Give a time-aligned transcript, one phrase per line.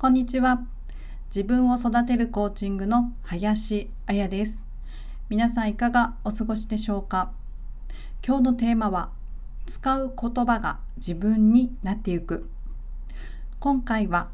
[0.00, 0.62] こんにちは。
[1.26, 4.62] 自分を育てるコーチングの林彩です。
[5.28, 7.32] 皆さんいかがお過ごしでしょうか？
[8.26, 9.10] 今日のテーマは
[9.66, 12.48] 使う言葉が自分になっていく。
[13.58, 14.30] 今回は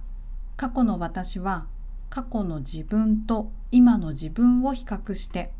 [0.57, 1.67] 過去の私は
[2.10, 5.51] 過去の自分と今の自分を比較して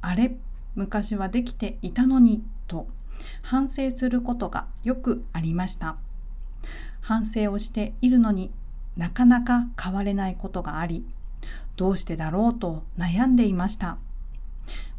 [0.00, 0.36] あれ
[0.74, 2.88] 昔はできていたのにと
[3.42, 5.96] 反省することがよくありました。
[7.00, 8.50] 反省をしているのに
[8.98, 11.06] なかなか変われないことがあり
[11.76, 13.98] どうしてだろうと悩んでいました。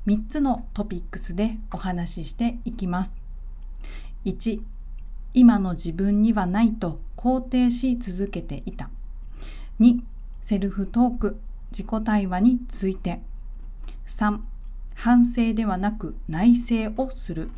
[0.08, 3.14] 3つのトピックスでお話ししていきます。
[4.24, 4.62] 1
[5.34, 8.90] 今の自分にはないと肯定し続けていた。
[9.82, 10.00] 2
[10.42, 11.40] セルフトーク
[11.72, 13.22] 自己対話について。
[14.08, 14.40] 3
[14.96, 17.52] 反省ではなく内省をする。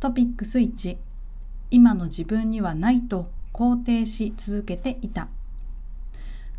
[0.00, 0.96] トピックス1
[1.70, 5.28] 今の自分にはないと肯定し続けていた。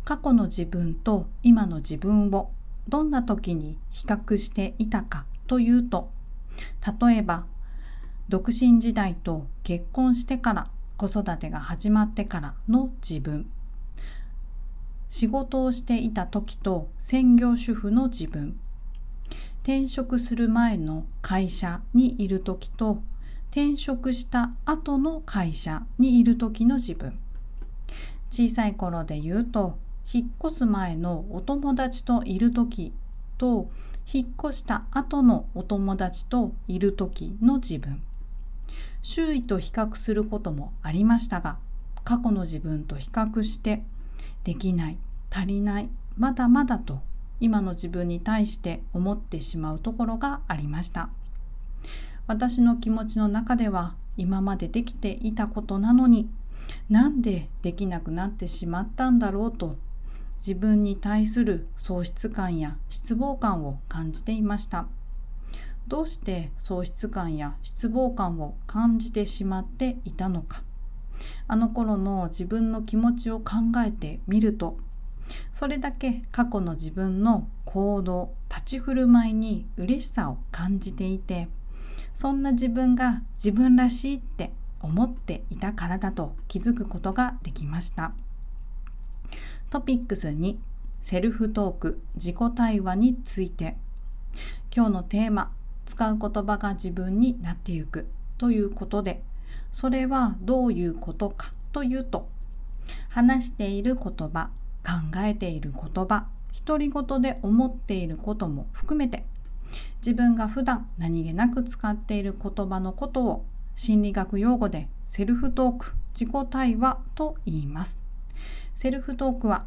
[0.04, 2.50] 過去の自分と今の自分を
[2.88, 6.10] どんな時に比較していたかというと
[7.00, 7.46] 例えば
[8.28, 13.46] 独身時代と結婚してから子育てが始まってからの自分。
[15.08, 18.58] 仕事をしていた時と専業主婦の自分。
[19.62, 23.02] 転職する前の会社にいる時と
[23.54, 27.16] 転職した後の会社にいる時の自分
[28.28, 29.78] 小さい頃で言うと
[30.12, 32.92] 引っ越す前のお友達といる時
[33.38, 33.70] と
[34.12, 38.02] 引っ越した後のお友達といる時の自分
[39.02, 41.58] 周囲と比較することもありましたが
[42.02, 43.84] 過去の自分と比較して
[44.42, 44.98] できない
[45.30, 45.88] 足りない
[46.18, 47.02] まだまだと
[47.38, 51.10] 今の自分に対して思ってしまうところがありました。
[52.26, 56.30] 私の気持ちの中では今までできていたことなのに
[56.88, 59.76] なんでできなくなってしまったんだろうと
[60.38, 64.86] 自分に対する喪失感や失望感を感じていました。
[65.86, 70.62] どうして喪失感や失望感を感じてしまっていたのか。
[71.46, 73.54] あの頃の自分の気持ちを考
[73.86, 74.78] えてみると
[75.52, 81.48] それだけ過去の自分の行動立ち振る舞いに嬉しさを感じていて
[82.14, 88.12] そんな自分が自分らしいって思っていたからだと気づくことができました。
[89.70, 90.56] トピックス2
[91.02, 93.76] セルフトーク自己対話について。
[94.74, 95.52] 今日のテーマ
[95.86, 98.08] 使う言葉が自分になっていく
[98.38, 99.22] ということで
[99.70, 102.28] それはどういうことかというと
[103.08, 104.50] 話している言葉
[104.84, 106.26] 考えている言葉
[106.66, 109.24] 独り言で思っていることも含めて
[109.98, 113.44] 自分が普段何気なく使っている言葉のことを
[113.76, 117.98] 心理学用語でセルフトーク自己対話と言います。
[118.74, 119.64] セルフトークは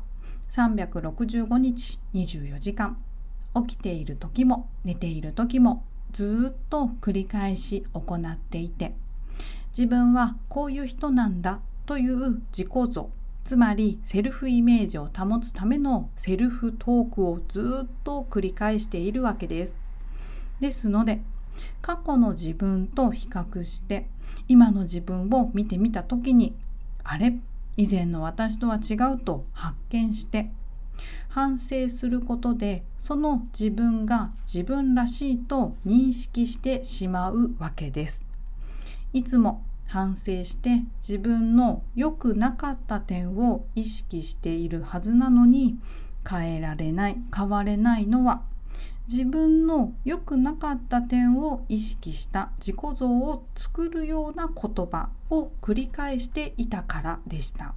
[0.50, 2.98] 365日24時間。
[3.56, 8.94] 起きている時も寝ている時もずっと繰り返し行っていて。
[9.70, 13.10] 自分はこういう人なんだという自己像。
[13.44, 19.76] つまりセルフイメージを保つためのセルフトークをずっと繰り返しているわけです。
[20.60, 21.22] ですので
[21.82, 24.08] 過去の自分と比較して
[24.48, 26.56] 今の自分を見てみた時に
[27.04, 27.40] あれ？
[27.78, 30.52] 以前の私とは違うと発見して
[31.30, 38.22] 反省することでその自分が自分らしいと認識してしまうわけです。
[39.14, 45.78] いつも反省して自分の良くなかった点を意識しているはずなのに
[46.28, 48.42] 変えられない変われないのは
[49.10, 57.74] 自分の良くなかった点を意識した自己像を作るような言葉を繰り返していたからでした。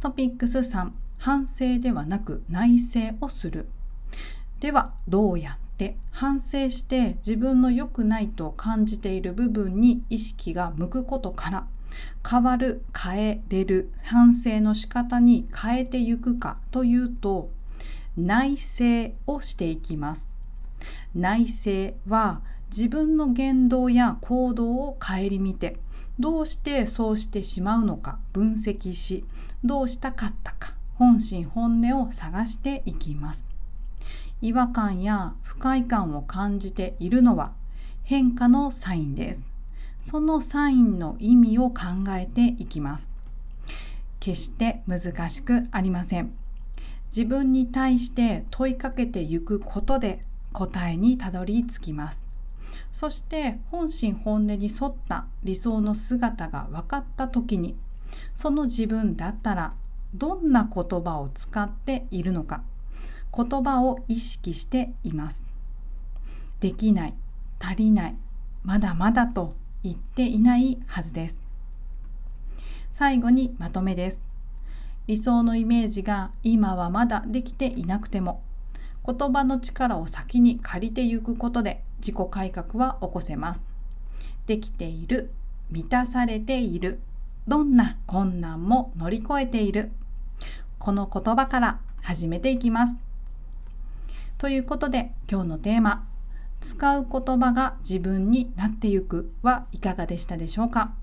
[0.00, 3.68] トピックス3反省ではなく内省をする。
[4.60, 5.96] ではどうやって？
[6.10, 11.66] 反省して自分の良くないと感じている部分に意識が向くことから
[12.28, 17.50] 変わる変えれる反省の仕方に変えていくかというと
[18.16, 20.28] 内省をしていきます。
[21.14, 25.78] 内省は自分の言動や行動を顧みて
[26.18, 29.24] どうしてそうしてしまうのか分析し
[29.62, 33.46] どうしたかったか本心本音を探していきます。
[34.40, 37.52] 違和感や不快感を感じているのは
[38.02, 39.50] 変化のサインです。
[40.02, 43.10] そのサインの意味を考えていきます。
[44.18, 46.41] 決して難しくありません。
[47.14, 52.22] 自分に対して問いかけていくことで答えにたどり着きます。
[52.90, 57.76] そして本心本音に沿った理想の姿が分かった時に
[58.34, 59.74] その自分だったら
[60.14, 62.62] どんな言葉を使っているのか
[63.34, 65.44] 言葉を意識しています。
[66.60, 67.14] できない
[67.60, 68.16] 足りない
[68.62, 71.36] まだまだと言っていないはずです。
[72.90, 74.31] 最後にまとめです。
[75.06, 78.42] 理想のイメージが今はまだできていなくても
[79.04, 83.62] 言葉の力を先に借りていくことで自己改革は起こせます。
[84.46, 85.32] できている
[85.70, 87.00] 満たされている
[87.48, 89.90] どんな困難も乗り越えている。
[90.78, 92.96] この言葉から始めていきます。
[94.38, 96.06] ということで今日のテーマ
[96.60, 100.94] 使う言葉が自分になってゆくはいかがでしたでしょうか？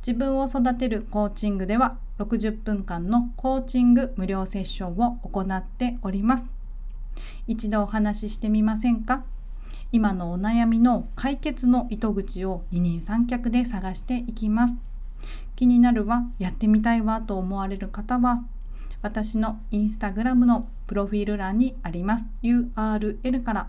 [0.00, 6.46] 自分を育てるコーチングでは60分間のコーチング無料セッションを行っております。
[7.46, 9.24] 一度お話ししてみませんか？
[9.90, 14.76] 今のお悩みの解決の糸口を二人三脚で探していきます。
[15.56, 18.44] 気になるわやってみたいわと思われる方は
[19.02, 22.26] 私のインスタグラムのプロフィール欄にあります。
[22.42, 23.68] URL から。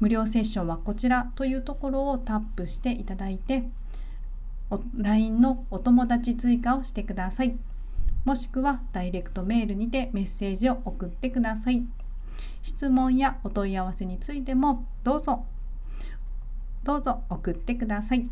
[0.00, 3.70] 無料セッションはこちらというところをタップしていただいて
[4.96, 7.56] LINE のお友達追加をしてください。
[8.24, 11.84] もしくはダイレクトメールにてメッセージを送ってください。
[12.62, 15.44] 質問やお問い合わせについてもどうぞ
[16.84, 18.28] どうぞ送ってください。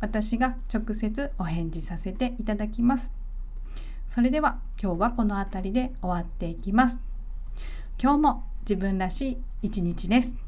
[0.00, 3.10] 私が直接お返事させていただきます。
[4.06, 6.98] それでは今日はこの辺りで終わっていきます。
[8.00, 10.45] 今日も自分らしい一日です。